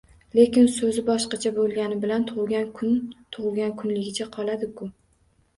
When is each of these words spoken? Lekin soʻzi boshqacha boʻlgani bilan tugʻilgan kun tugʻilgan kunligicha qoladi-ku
Lekin 0.37 0.63
soʻzi 0.77 1.03
boshqacha 1.09 1.51
boʻlgani 1.57 1.99
bilan 2.05 2.25
tugʻilgan 2.31 2.65
kun 2.81 2.97
tugʻilgan 3.37 3.77
kunligicha 3.83 4.29
qoladi-ku 4.39 4.91